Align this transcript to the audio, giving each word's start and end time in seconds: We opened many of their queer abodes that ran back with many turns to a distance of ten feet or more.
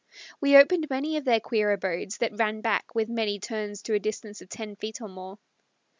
We 0.41 0.57
opened 0.57 0.89
many 0.89 1.15
of 1.17 1.25
their 1.25 1.39
queer 1.39 1.71
abodes 1.73 2.17
that 2.17 2.35
ran 2.35 2.61
back 2.61 2.95
with 2.95 3.07
many 3.07 3.37
turns 3.39 3.83
to 3.83 3.93
a 3.93 3.99
distance 3.99 4.41
of 4.41 4.49
ten 4.49 4.75
feet 4.75 4.99
or 4.99 5.07
more. 5.07 5.37